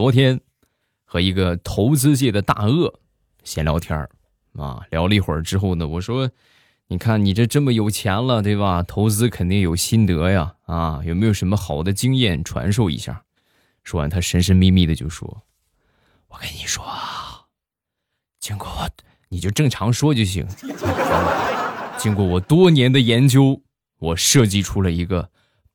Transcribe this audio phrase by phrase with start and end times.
[0.00, 0.40] 昨天
[1.04, 3.00] 和一个投资界的大鳄
[3.44, 4.08] 闲聊天儿
[4.56, 6.30] 啊，聊了一会儿之后呢，我说
[6.88, 8.82] ：“你看你这这么有钱了，对吧？
[8.82, 13.24] 投资肯定有心得呀，啊，有没有什么好的经验传授一下？”
[13.84, 15.42] 说完，他神神秘秘的就说
[16.28, 17.44] ：“我跟你说啊，
[18.38, 18.88] 经过我，
[19.28, 20.48] 你就正常说就行。
[22.00, 23.60] 经过我多年的研究，
[23.98, 25.28] 我设计出了一个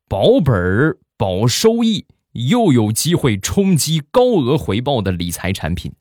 [0.10, 5.94] 保本儿、保收益。”又有机会冲击高额回报的理财产品，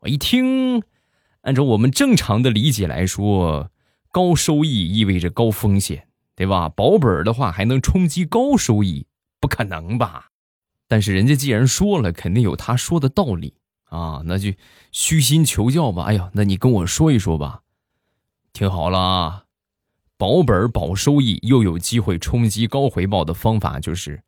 [0.00, 0.82] 我一听，
[1.42, 3.70] 按照我们正常的理解来说，
[4.10, 6.68] 高收益意味着高风险，对吧？
[6.68, 9.06] 保本的话还能冲击高收益，
[9.38, 10.30] 不可能吧？
[10.88, 14.52] 但是人家既然说了，肯定有他说的道理啊，那就
[14.90, 16.02] 虚心求教吧。
[16.02, 17.62] 哎呀，那你跟我说一说吧。
[18.52, 19.44] 听好了啊，
[20.16, 24.24] 保本保收益又有机会冲击高回报的方法就是。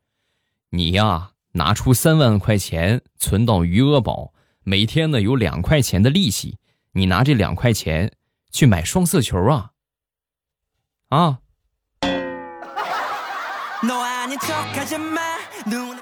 [0.71, 4.33] 你呀，拿出三万块钱存到余额宝，
[4.63, 6.59] 每天呢有两块钱的利息。
[6.91, 8.11] 你拿这两块钱
[8.51, 9.71] 去买双色球啊！
[11.09, 11.39] 啊！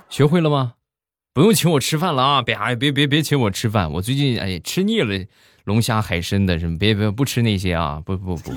[0.10, 0.74] 学会了吗？
[1.32, 2.42] 不用请我吃饭了啊！
[2.42, 5.26] 别别别别请我吃饭，我最近哎吃腻了
[5.64, 8.02] 龙虾海参的什么，别别不吃那些啊！
[8.06, 8.52] 不不不，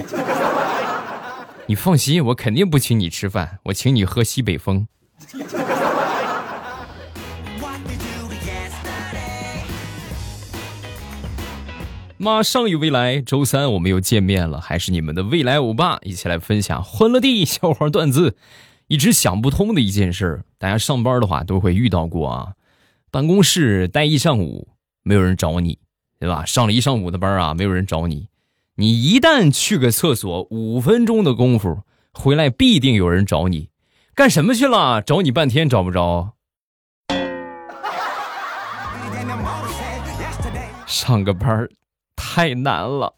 [1.66, 4.88] 你放心，我肯定不请你吃饭，我请你喝西北风。
[12.22, 18.36] 马上与未来，周三我们又见面了，还是你们的未来欧巴，一起来分享欢乐地笑话段子。
[18.88, 22.52] 一直想不通的一件事，大家上班的话都会遇到过啊。
[23.10, 24.68] 办公室待一上午，
[25.02, 25.78] 没有人找你，
[26.18, 26.44] 对吧？
[26.44, 28.28] 上了一上午的班啊，没有人找你。
[28.74, 33.70] 你一旦去个厕所，五分钟的功夫回来，必定有人找你。
[34.14, 35.00] 干什么去了？
[35.00, 36.34] 找你半天找不着。
[40.86, 41.66] 上个班
[42.32, 43.12] 太难了。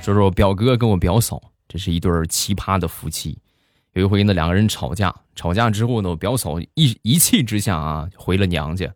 [0.00, 3.36] 说说我表哥跟我表嫂，这是一对奇葩的夫妻。
[3.94, 8.88] 有一回呢，两个人吵架，吵架之后呢，我表嫂一一气之下啊，回了娘家。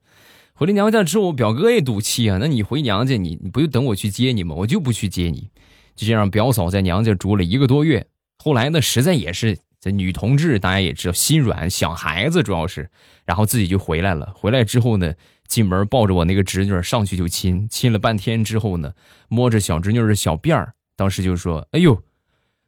[0.55, 4.55] 回了娘家之后，我表哥也赌气啊，那你回娘家，你你不就等我去接你吗？
[4.57, 5.51] 我就不去接你。
[5.97, 8.07] 就这样，表嫂在娘家住了一个多月。
[8.39, 9.59] 后来呢，实在也是。
[9.81, 12.91] 这女同志大家也知道，心软想孩子主要是，
[13.25, 14.33] 然后自己就回来了。
[14.35, 15.15] 回来之后呢，
[15.47, 18.95] 进门抱着我那个侄女上去就亲，亲了半天之后呢，
[19.29, 22.03] 摸着小侄女的小辫儿，当时就说：“哎呦，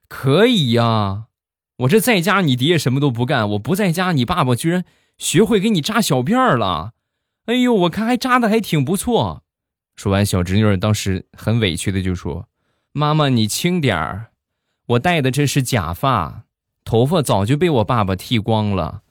[0.09, 1.25] 可以呀！
[1.79, 4.85] 我这在家你爹什么都不干，我不在家你爸爸居然
[5.19, 6.93] 学会给你扎小辫儿了。
[7.47, 9.43] 哎呦，我看还扎的还挺不错。”
[9.97, 12.49] 说完，小侄女当时很委屈的就说
[12.93, 14.27] ：“妈妈你轻点儿，
[14.87, 16.45] 我戴的这是假发。”
[16.91, 19.03] 头发早就被我爸爸剃光了，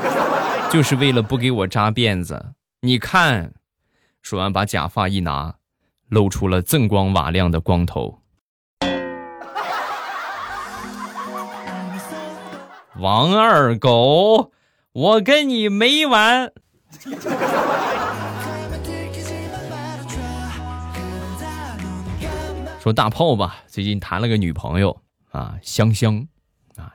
[0.70, 2.52] 就是为了不给我扎辫子。
[2.82, 3.54] 你看，
[4.20, 5.54] 说完把假发一拿，
[6.10, 8.18] 露出了锃光瓦亮的光头。
[13.00, 14.52] 王二狗，
[14.92, 16.52] 我跟你没完。
[22.78, 25.00] 说大炮吧，最近谈了个女朋友
[25.30, 26.28] 啊，香香。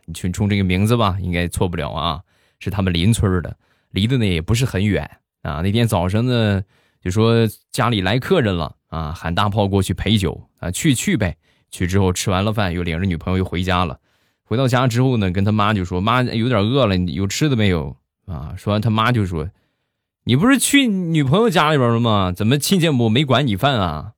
[0.06, 2.22] 你去冲这个名字吧，应该错不了啊。
[2.60, 3.58] 是他们邻村的，
[3.90, 5.10] 离得呢也不是很远
[5.42, 5.62] 啊。
[5.64, 6.62] 那天早上呢，
[7.04, 11.36] 就说家里来客人了啊，喊大炮过去陪酒啊，去去呗。
[11.72, 14.00] 去之后吃完了饭，又领着女朋友又回家了。
[14.44, 17.98] 回到家之后呢，跟他妈就说：“妈，有点饿了，有吃的没有？”
[18.28, 19.50] 啊，说完他妈就说
[20.26, 22.32] ：“你不是去女朋友家里边了吗？
[22.32, 24.12] 怎么亲家母没管你饭啊？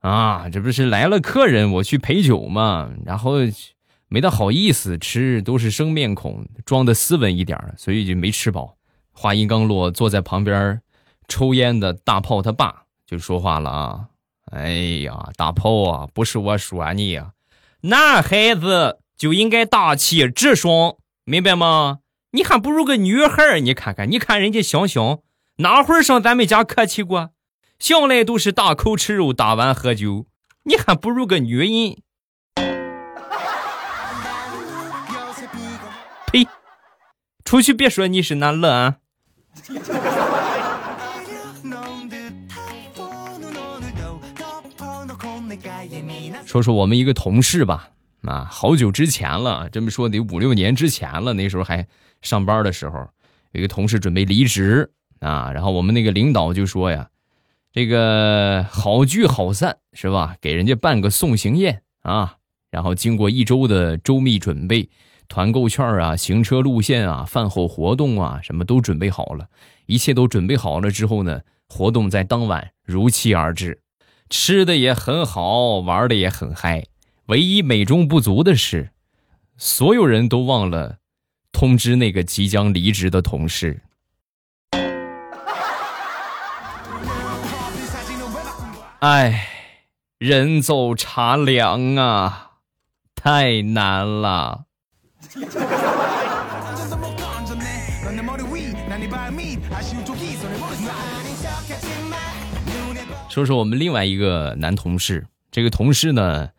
[0.00, 3.34] 啊，这不是来了客人，我去陪酒嘛，然后。”
[4.08, 8.76] 没得好意思吃，都是生面孔，装的斯文一点所以就没吃饱。
[9.12, 10.80] 话音刚落，坐在旁边
[11.28, 14.08] 抽烟的大炮他爸就说话了啊
[14.52, 14.70] ：“哎
[15.02, 17.32] 呀，大炮啊，不是我说你呀，
[17.82, 22.00] 男孩子就应该大气直爽，明白吗？
[22.32, 25.20] 你还不如个女孩你看看，你看人家香香，
[25.56, 27.30] 哪会上咱们家客气过？
[27.78, 30.26] 向来都是大口吃肉，大碗喝酒，
[30.64, 31.68] 你还不如个女人。”
[37.44, 38.96] 出去别说你是男乐啊！
[46.46, 47.90] 说说我们一个同事吧，
[48.22, 51.34] 啊，好久之前了，这么说得五六年之前了。
[51.34, 51.86] 那时候还
[52.22, 52.98] 上班的时候，
[53.52, 54.90] 有一个同事准备离职
[55.20, 57.10] 啊，然后我们那个领导就说呀
[57.72, 60.36] ：“这个好聚好散是吧？
[60.40, 62.36] 给人家办个送行宴啊。”
[62.72, 64.88] 然后经过一周的周密准备。
[65.34, 69.48] 团购券啊、行车路线啊、饭后活动啊，什么都准备好了。
[69.86, 73.80] 一切都准备好了之后呢，活动在当晚如期而至，
[74.30, 76.84] 吃的也很好，玩的也很嗨。
[77.26, 78.90] 唯一美中不足的是，
[79.56, 80.98] 所有人都忘了
[81.50, 83.82] 通知那个即将离职的同事。
[89.00, 89.48] 哎，
[90.18, 92.52] 人走茶凉啊，
[93.16, 94.66] 太难了。
[103.28, 106.50] 说说我们另外一个男同事，这个同事呢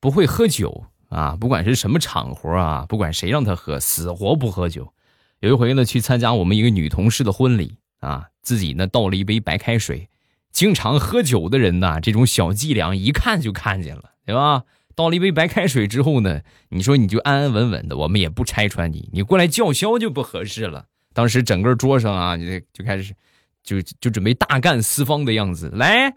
[0.00, 4.94] 不会喝酒啊，不管是什么场合啊，不管谁让他喝，死活不喝酒。
[5.40, 10.08] 有一回呢，去参加我们一个女同事的婚礼啊，自己呢倒了一杯白开水。
[10.50, 14.62] 经常喝酒的人呐，这种小伎俩一看就看见了，对吧？
[14.94, 20.86] 倒了一杯白开水之后呢，你说你就安安稳稳的，我们也不拆穿你，你过来叫嚣就不合适了。
[21.14, 23.14] 当时整个桌上啊，就就开始
[23.62, 26.14] 就就准备大干四方的样子，来，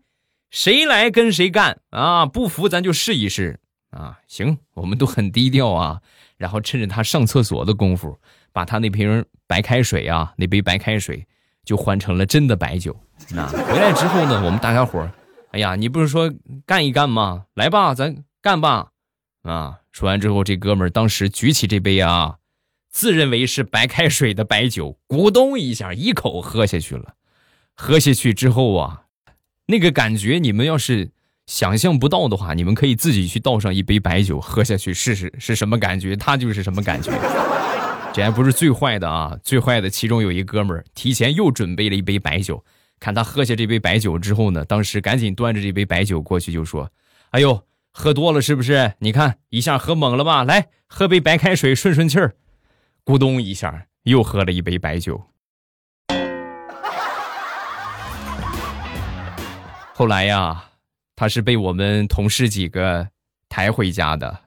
[0.50, 2.26] 谁来跟谁干啊？
[2.26, 3.60] 不服咱就试一试
[3.92, 4.20] 啊！
[4.28, 6.02] 行，我们都很低调啊。
[6.38, 8.18] 然后趁着他上厕所的功夫，
[8.52, 11.26] 把他那瓶白开水啊，那杯白开水
[11.64, 12.96] 就换成了真的白酒。
[13.30, 15.12] 那回来之后呢，我们大家伙儿，
[15.52, 16.30] 哎呀，你不是说
[16.66, 17.46] 干一干吗？
[17.54, 18.14] 来吧，咱
[18.46, 18.90] 干吧！
[19.42, 22.36] 啊，说完之后，这哥们儿当时举起这杯啊，
[22.92, 27.16] 自认为是白开水的白酒，咕咚一下一口喝下去了。
[27.74, 29.06] 喝下去之后啊，
[29.66, 31.10] 那个感觉你们要是
[31.48, 37.12] 想象不到的话，你们可以自己去倒上一杯白酒喝下去试试是什么感觉，他就是什么感觉。
[38.14, 42.64] 这还不是最坏的啊，最坏的其中有一哥们儿提前又准备了一杯白酒。
[43.00, 46.88] 看他喝下这杯白酒之后呢，当时赶紧端着这杯白酒过去就说
[47.32, 47.60] ：“哎呦，
[47.98, 48.94] 喝多了是不是？
[49.00, 50.44] 你看一下喝猛了吧？
[50.44, 52.36] 来喝杯白开水顺顺气儿。”
[53.06, 55.24] 咕咚一下又喝了一杯白酒。
[59.94, 60.72] 后来呀，
[61.16, 63.08] 他是被我们同事几个
[63.48, 64.40] 抬回家的。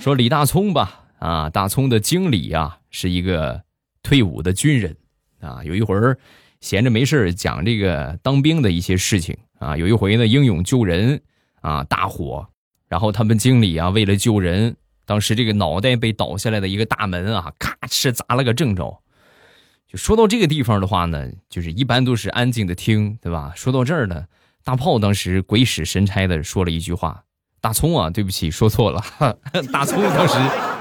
[0.00, 3.62] 说李大聪吧，啊，大聪的经理啊是一个
[4.02, 4.96] 退伍的军人，
[5.40, 6.18] 啊，有一回儿
[6.60, 11.20] 闲着没事讲这个当兵的一些事情啊，有一回呢英勇救人
[11.60, 12.48] 啊大火，
[12.88, 19.02] 然后他们经理啊为了救人，当时这个脑袋被倒下来的一个大门啊咔哧砸了个正着，
[19.86, 23.52] 就说到这个地方的话呢，就是一般都是安静的听，对吧？
[23.54, 24.26] 说到这儿呢，
[24.64, 27.22] 大炮当时鬼使神差的说了一句话。
[27.58, 29.02] 大葱啊，对不起，说错了。
[29.72, 30.34] 大葱当时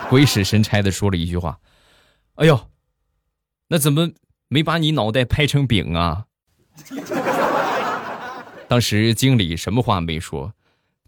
[0.08, 1.58] 鬼使神差的说了一句话
[2.36, 2.60] ：“哎呦，
[3.70, 4.12] 那怎么
[4.56, 6.28] 没把你脑袋拍成饼啊？”
[8.70, 10.54] 当时经理什么话没说。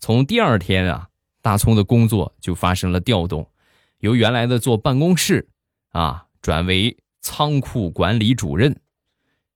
[0.02, 1.08] 从第二天啊，
[1.42, 3.50] 大葱的工作就发生了调动，
[4.00, 5.48] 由原来的做办公室
[5.92, 8.82] 啊，转为仓库管理主任。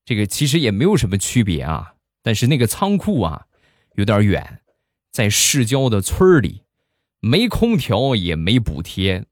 [0.06, 3.48] 这个其实也没有什么区别啊，但是那个仓库啊，
[3.96, 4.62] 有点远。
[5.12, 6.64] 在市郊的村里，
[7.20, 9.26] 没空调也没补贴，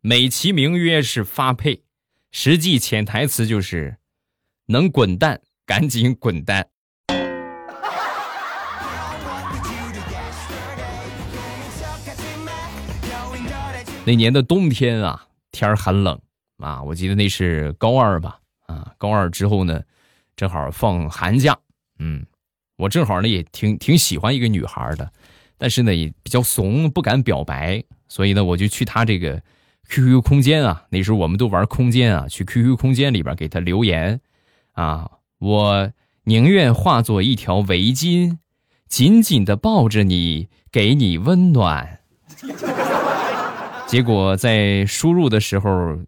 [0.00, 1.82] 美其名曰是发配，
[2.32, 3.96] 实际潜台词就是
[4.66, 6.68] 能滚蛋赶紧滚蛋。
[14.04, 16.20] 那年的冬天啊，天儿很冷
[16.58, 19.82] 啊，我记得那是高二吧，啊，高二之后呢，
[20.36, 21.58] 正好放寒假，
[21.98, 22.24] 嗯。
[22.78, 25.10] 我正好呢，也挺挺喜欢一个女孩的，
[25.56, 29.42] 但是呢也比较怂，不敢表白，所以呢我就去她这个
[29.88, 34.20] QQ 空间啊，那时候我们都玩空间啊，去 QQ 空间里边给他留言，
[34.72, 35.92] 啊，我
[36.24, 38.38] 宁愿化作一条围巾，
[38.88, 42.00] 紧紧的抱着你，给你温暖。
[43.86, 45.98] 结果在输入的时候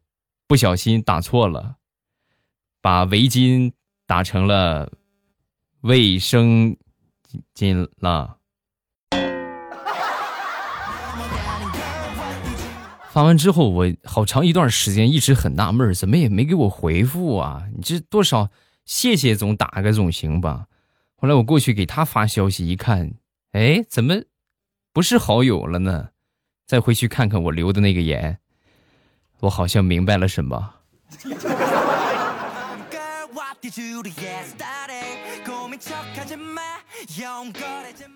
[0.47, 1.77] 不小心打错了，
[2.83, 3.73] 把围巾
[4.07, 4.93] 打成了。
[5.83, 6.77] 卫生
[7.55, 8.38] 巾了。
[13.19, 17.65] 发完之后，我好长一段时间一直很纳闷，怎么也没给我回复啊？
[17.75, 18.49] 你这多少
[18.85, 20.69] 谢谢总打个总行吧？
[21.17, 23.15] 后来我过去给他发消息，一看，
[23.51, 24.23] 哎，怎么
[24.93, 26.11] 不是好友了呢？
[26.65, 28.39] 再回去看看我留的那个言，
[29.41, 30.75] 我好像明白了什么。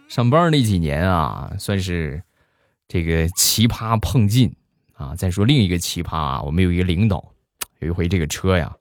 [0.07, 2.23] 上班那几年啊，算是
[2.87, 4.55] 这个奇葩碰劲
[5.03, 5.15] 啊。
[5.17, 7.25] 再说另一个奇葩啊，我们有一个领导，
[7.81, 8.75] 有一回这个车呀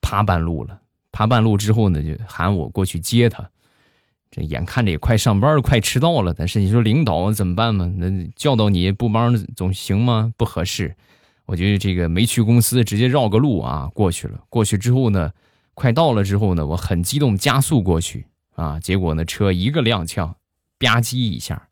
[0.00, 3.48] 趴半路了，趴半路之后呢，就喊我过去接他。
[4.30, 6.32] 这眼看着也快上班了，快迟到了。
[6.32, 7.84] 但是你说领导怎么办嘛？
[7.96, 10.32] 那叫到你不帮总行吗？
[10.38, 10.96] 不合适。
[11.44, 14.40] 我觉得这个没去公司，直接绕个路啊过去了。
[14.48, 15.30] 过去之后呢，
[15.74, 18.24] 快到了之后呢，我很激动，加速过去
[18.54, 18.80] 啊。
[18.80, 20.32] 结果呢，车一个踉跄，
[20.78, 21.68] 吧唧一下，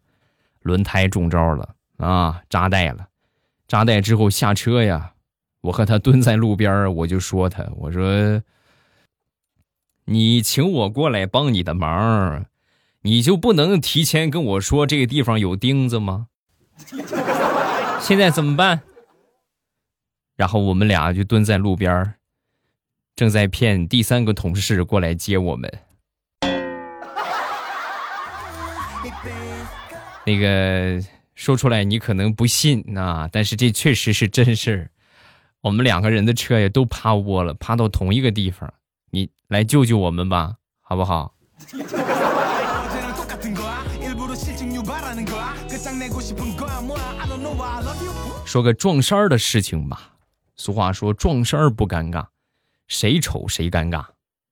[0.60, 3.06] 轮胎中招了啊，扎带了。
[3.70, 5.12] 扎带之后下车呀，
[5.60, 8.42] 我和他蹲在路边我就说他，我说
[10.06, 12.46] ：“你请我过来帮你的忙，
[13.02, 16.26] 你就不能提前跟我说这个地方有钉子吗？
[18.02, 18.80] 现在怎么办？”
[20.34, 22.14] 然后我们俩就蹲在路边
[23.14, 25.72] 正在骗第三个同事过来接我们。
[30.26, 31.00] 那个
[31.40, 34.90] 说出来你可能不信啊，但是这确实是真事儿。
[35.62, 38.70] 我们两个人的车也都趴窝了，趴到同一个地方。
[39.10, 41.34] 你来救救我们吧，好不好？
[48.44, 50.16] 说个撞衫的事情吧。
[50.56, 52.26] 俗话说撞衫儿不尴尬，
[52.86, 54.04] 谁丑谁尴尬，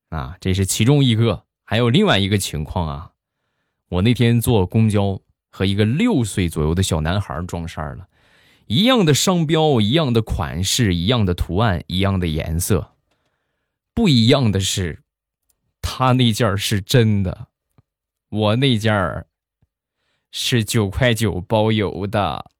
[0.08, 1.44] 啊，这是其中一个。
[1.64, 3.10] 还有另外一个情况啊，
[3.90, 8.08] 我那天坐公交和一个六岁左右的小男孩撞衫了，
[8.66, 12.92] 一样的商标，一样的款式，一样的图案，一样的颜色，
[13.94, 15.02] 不一样的是，
[15.80, 17.48] 他那件是真的，
[18.28, 19.26] 我那件
[20.30, 22.50] 是九块九包邮的。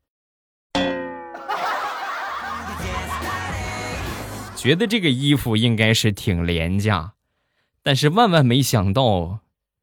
[4.56, 7.12] 觉得这个衣服应该是挺廉价，
[7.82, 9.40] 但是万万没想到，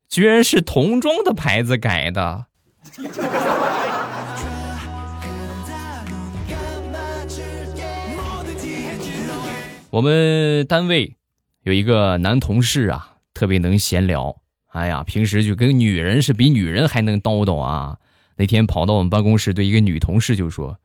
[0.10, 2.48] 居然是童装的牌子改的。
[9.92, 11.16] 我们单位
[11.62, 14.42] 有一个男同事啊，特别能闲聊。
[14.68, 17.98] 哎呀，平时就跟女人是比女人还能叨叨啊。
[18.36, 20.78] 那天跑到我们办公室，对一个女同事就说：“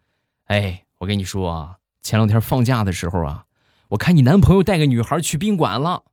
[0.46, 3.46] 哎，我跟你说啊，前两天放假的时候啊。”
[3.90, 6.04] 我看你男朋友带个女孩去宾馆了，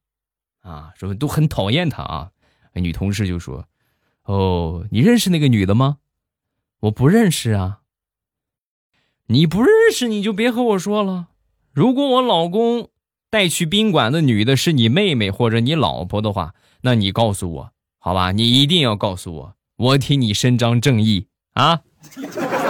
[0.62, 2.32] 啊，说都很讨厌他啊。
[2.74, 3.67] 女同事就说
[4.27, 5.98] ：“哦，你认识那个女的吗？
[6.81, 7.79] 我不认识啊。
[9.27, 11.29] 你不认识你就别和我说了。
[11.74, 12.89] 如果我老公
[13.29, 18.31] 带去宾馆的女的是你妹妹或者你老婆的话，那你告诉我好吧？
[18.31, 21.81] 你一定要告诉我，我替你伸张正义啊。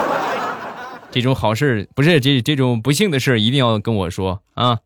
[1.12, 4.80] 这种好事不是这这种不幸的事一定要跟我说啊。”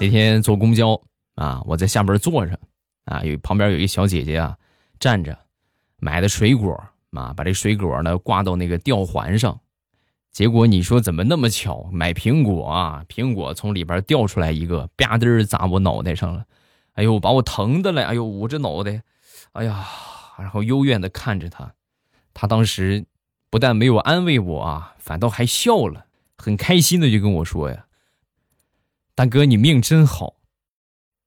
[0.00, 1.00] 那天坐公交
[1.34, 2.58] 啊，我在下边坐着，
[3.04, 4.56] 啊，有旁边有一小姐姐啊，
[5.00, 5.36] 站着，
[5.98, 6.72] 买的水果
[7.10, 9.60] 啊，把这水果呢挂到那个吊环上，
[10.30, 16.44] 结果你说怎么那么巧，买苹果啊，苹果从里边掉出来一个，吧嗒砸我脑袋上了，
[16.92, 19.02] 哎呦，把我疼的嘞，哎呦，捂着脑袋，
[19.52, 19.84] 哎呀，
[20.38, 21.74] 然后幽怨的看着他，
[22.32, 23.04] 他当时
[23.50, 27.86] 不但没有安慰我啊，反倒还笑了，很开心的就跟我说呀。
[29.18, 30.34] 大哥，你命真好，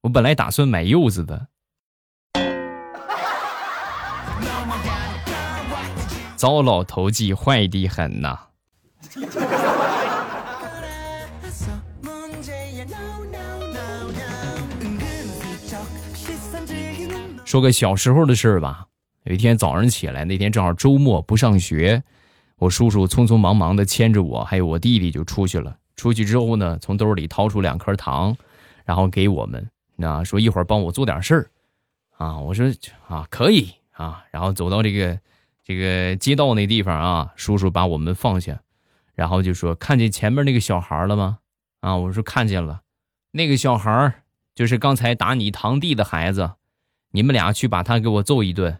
[0.03, 1.47] 我本来打算买柚子的，
[6.37, 8.39] 糟老头子坏的很呐。
[17.43, 18.85] 说个小时候的事儿吧，
[19.25, 22.01] 有一天早上起来，那天正好周末不上学，
[22.55, 25.75] 我叔叔匆匆忙忙的牵着我还有我弟弟就出去了。
[26.01, 28.35] 出去之后呢，从兜里掏出两颗糖，
[28.85, 31.51] 然后给我们，那说一会儿帮我做点事儿，
[32.17, 32.65] 啊，我说
[33.07, 35.19] 啊可以啊，然后走到这个
[35.63, 38.63] 这个街道那地方啊，叔叔把我们放下，
[39.13, 41.37] 然后就说看见前面那个小孩了吗？
[41.81, 42.81] 啊，我说看见了，
[43.29, 44.23] 那个小孩
[44.55, 46.53] 就是刚才打你堂弟的孩子，
[47.11, 48.79] 你们俩去把他给我揍一顿，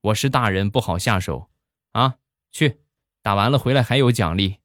[0.00, 1.50] 我是大人不好下手，
[1.92, 2.14] 啊，
[2.50, 2.78] 去
[3.20, 4.61] 打完了回来还有奖励。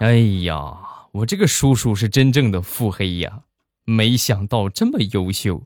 [0.00, 0.78] 哎呀，
[1.12, 3.40] 我这个叔叔是真正的腹黑呀！
[3.84, 5.62] 没想到这么优秀。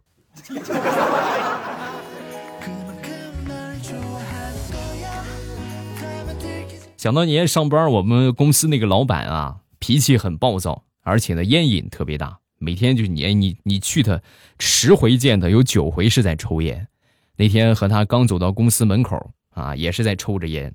[6.96, 14.20] 想当年上班，我们公司那个老板啊，脾气很暴躁，而且呢烟瘾特别大，每天就你你你去他
[14.58, 16.88] 十回见他，有九回是在抽烟。
[17.36, 20.74] 那天和他刚走到公司门口啊，也是在抽着烟，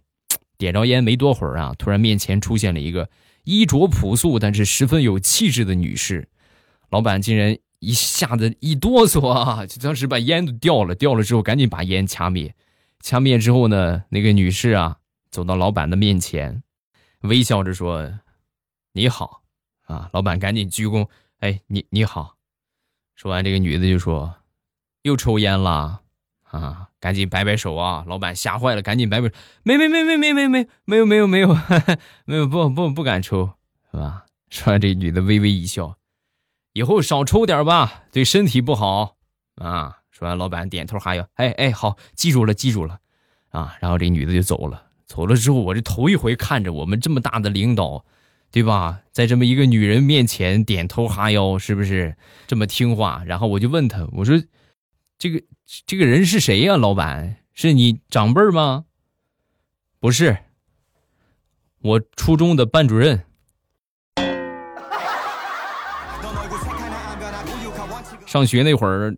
[0.58, 3.10] 点着烟没多会儿啊，突然面前出现了一个。
[3.50, 6.30] 衣着朴素但是十分有气质的女士，
[6.92, 12.54] 老板竟然一下子一哆嗦啊，就当时把烟都掉了，掉了之后赶紧把烟掐灭，
[13.02, 14.98] 掐灭之后呢，那个女士啊
[15.32, 16.62] 走到老板的面前
[17.22, 18.20] 微笑着说
[18.94, 19.42] ：“你好。”
[19.90, 21.08] 啊，老板赶紧鞠躬，
[21.40, 22.36] 哎，你你好。
[23.16, 24.36] 说完，这个女的就说
[25.02, 26.02] ：“又抽烟了。”
[26.52, 28.04] 啊，赶紧摆摆手啊！
[28.08, 31.56] 老板吓坏了，赶紧摆摆，没没没没没没没没有没有没有
[32.26, 33.52] 没有不不不敢抽，
[33.92, 34.26] 是吧？
[34.50, 35.96] 说完，这女的微微一笑，
[36.74, 39.18] 以后少抽点吧，对身体不好
[39.58, 39.98] 啊。
[40.10, 42.98] 说完，老板点头哈腰，哎哎，好，记住了记住了，
[43.52, 44.86] 啊，然后这女的就走了。
[45.06, 48.04] 走了之后，我这头一回看着我们这么大的领导，
[48.52, 49.02] 对吧？
[49.12, 53.22] 在这么一个女人面前点头哈腰，是不是这么听话？
[53.28, 54.42] 然后我就问他，我说。
[55.20, 55.44] 这个
[55.86, 56.78] 这个人是谁呀？
[56.78, 58.86] 老板是你长辈吗？
[60.00, 60.38] 不是，
[61.80, 63.22] 我初中的班主任。
[68.26, 69.14] 上学那会儿，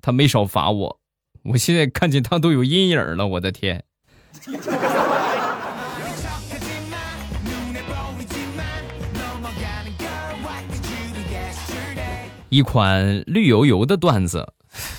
[0.00, 1.00] 他没少罚我，
[1.42, 3.26] 我现在看见他都有阴影了。
[3.26, 3.84] 我的天！
[12.52, 14.52] 一款绿油油的段子，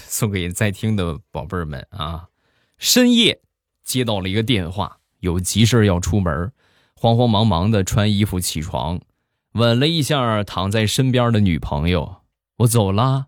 [0.08, 2.30] 送给在听的宝贝儿们啊！
[2.80, 3.44] 深夜
[3.84, 6.52] 接到了一个电话，有急事要出门，
[6.96, 9.00] 慌慌忙忙的穿衣服起床，
[9.52, 12.24] 吻了一下躺在身边的女朋友，
[12.58, 13.28] 我走啦。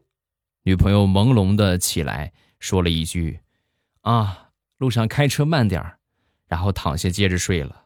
[0.63, 3.41] 女朋友朦胧的起来，说了一句
[4.01, 5.99] ：“啊，路上开车慢点儿。”
[6.49, 7.83] 然后躺下接着睡了。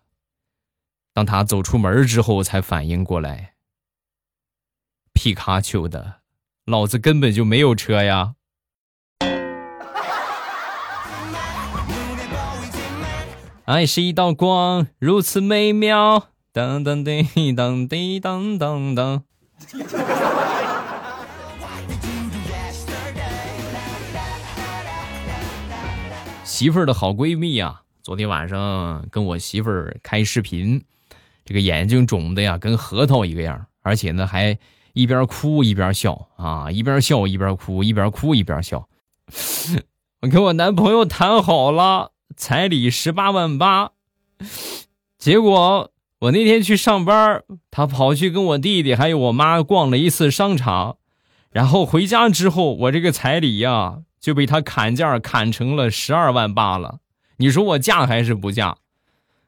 [1.12, 3.56] 当他走出门之后，才反应过来，
[5.12, 6.20] 皮卡丘的。
[6.70, 8.36] 老子根本就没有车呀！
[13.66, 16.28] 爱 是一道光，如此美妙。
[16.54, 19.24] 当当滴当滴当当当。
[26.46, 30.84] 媳妇儿的好闺蜜呀，昨天晚上跟我媳妇儿开视频，
[31.44, 34.60] 这个眼睛肿的呀，跟核桃一个样，而且呢还。
[35.00, 38.88] 一边哭一边笑啊，一边笑一边哭，一边哭一边笑。
[40.22, 43.92] 我跟我男朋友谈好了彩礼十八万八，
[45.18, 50.98] 结果我那天去上班，他跑去跟我弟弟还有我妈逛了一次商场，
[51.50, 57.00] 然后回家之后，我这个彩礼呀就被他砍价砍成了十二万八了。
[57.38, 58.76] 你说我嫁还是不嫁？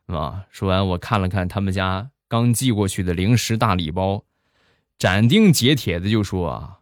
[0.08, 0.46] 啊！
[0.50, 4.24] 说完，我看了看他们家刚寄过去的零食大礼包。
[5.02, 6.78] 斩钉截铁的就说啊：“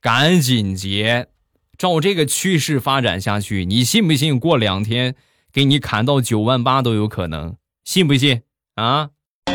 [0.00, 1.28] 赶紧结，
[1.76, 4.40] 照这个趋势发展下去，你信不信？
[4.40, 5.14] 过两天
[5.52, 8.40] 给你砍到九万八都有可能，信不信？
[8.76, 9.10] 啊？”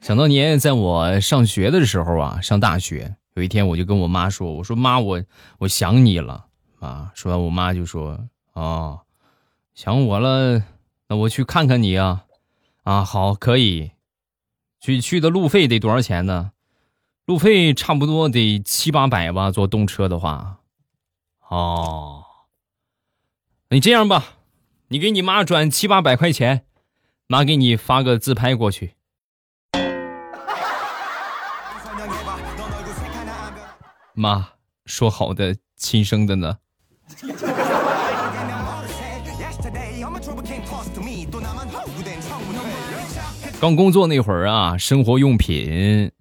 [0.00, 5.20] 想当年，在我上学的时候啊，上大学有一天，我就跟我妈说：“我说妈，我
[5.58, 6.46] 我想你了
[6.78, 8.16] 啊。”说完，我妈就说
[8.54, 9.00] ：“哦。”
[9.76, 10.64] 想我了，
[11.08, 12.24] 那我去看看你啊，
[12.84, 13.90] 啊，好，可以，
[14.80, 16.52] 去去的路费得多少钱呢？
[17.26, 20.60] 路费差不多得七八百吧，坐动车的话。
[21.48, 22.24] 哦，
[23.68, 24.38] 你这样吧，
[24.88, 26.64] 你给你妈转七八百块钱，
[27.26, 28.94] 妈给你发个自拍过去。
[34.14, 34.52] 妈，
[34.86, 36.60] 说好的亲生的呢？
[43.58, 46.12] 刚工作那会儿啊，生活用品，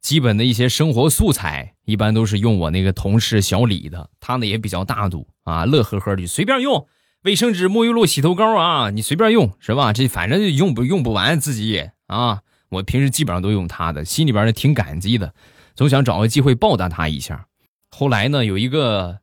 [0.00, 4.08] 基本的一些生活素材，一般都是用我那个同事小李的。
[4.20, 6.86] 他呢也比较大度啊，乐呵呵的随便用。
[7.24, 9.92] 卫生纸、沐浴露、洗头膏啊，你随便用是吧？
[9.92, 12.40] 这反正用不用不完自己也啊。
[12.70, 15.34] 我平时基本上都用他的，心里边呢挺感激的，
[15.74, 17.48] 总想找个机会报答他一下。
[17.90, 19.18] 后来呢，有一个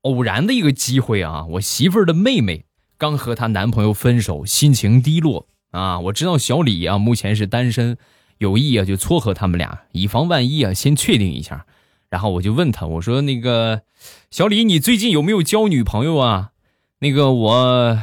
[0.00, 2.64] 偶然的一个机会啊，我媳妇儿的妹妹
[2.96, 5.46] 刚和她男朋友分手，心情低落。
[5.76, 7.98] 啊，我知道小李啊，目前是单身，
[8.38, 11.66] 有意啊就撮合他们俩，以防万一啊，先确定一下。
[12.08, 13.82] 然后我就问他，我说那个
[14.30, 16.52] 小李，你最近有没有交女朋友啊？
[17.00, 17.98] 那个我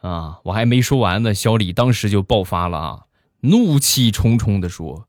[0.00, 3.00] 啊，我还没说完呢，小李当时就爆发了啊，
[3.40, 5.06] 怒气冲冲的说：“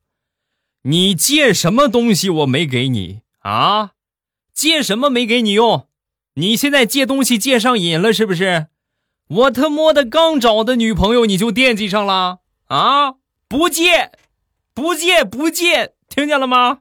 [0.84, 3.92] 你借什么东西我没给你啊？
[4.54, 5.88] 借什么没给你用？
[6.34, 8.68] 你现在借东西借上瘾了是不是？”
[9.30, 13.14] 我他妈的刚找的女朋友你就惦记上了啊！
[13.48, 14.12] 不借，
[14.74, 16.80] 不借，不借，听见了吗？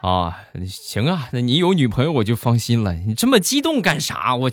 [0.00, 2.94] 啊，行啊，那你有女朋友我就放心了。
[2.94, 4.34] 你这么激动干啥？
[4.34, 4.50] 我，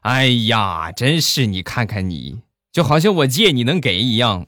[0.00, 2.40] 哎呀，真是你看看你，
[2.72, 4.46] 就好像我借你能给一样。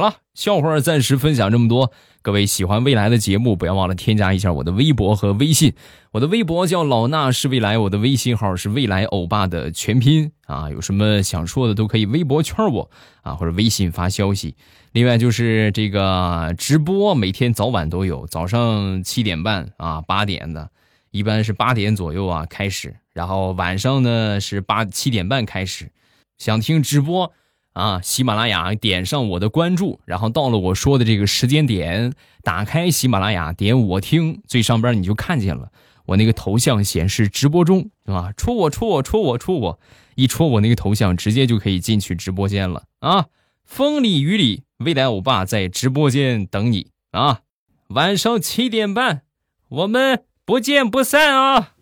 [0.00, 1.92] 好了，笑话暂时分享这么多。
[2.22, 5.74] 各位喜欢未来的节目，不要忘了添加一下我的微博和微信。
[6.12, 10.70] 我的微博叫老衲是未来，我的微信号是未来欧巴的全拼啊。
[10.70, 14.56] 有什么想说的都可以微博圈我啊，或者微信发消息。
[14.92, 20.70] 另外就是这个直播，每天早晚都有，早上七点半啊，八点的，
[21.10, 25.90] 一般是八点左右啊开始，然后晚上呢是八七点半开始。
[26.38, 27.34] 想听直播。
[27.72, 35.70] 啊，喜马拉雅点上我的关注，然后到了我说的这个时间点，打开喜马拉雅，点我听，最上边你就看见了
[36.06, 38.32] 我那个头像显示直播中，是吧？
[38.36, 39.80] 戳我，戳我，戳我，戳我，
[40.16, 43.26] 一戳我那个头像，直接就可以进去直播间了啊！
[43.64, 47.42] 风里雨里，未来欧巴在直播间等你啊！
[47.90, 49.22] 晚上七点半，
[49.68, 51.74] 我们不见不散啊！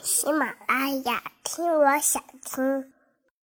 [0.00, 2.93] 喜马拉雅听，我想听。